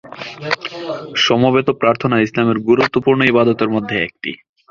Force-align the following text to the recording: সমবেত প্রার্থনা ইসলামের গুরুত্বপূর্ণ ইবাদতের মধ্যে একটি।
সমবেত 1.21 1.67
প্রার্থনা 1.81 2.15
ইসলামের 2.19 2.57
গুরুত্বপূর্ণ 2.61 3.21
ইবাদতের 3.23 3.69
মধ্যে 3.69 3.95
একটি। 3.99 4.31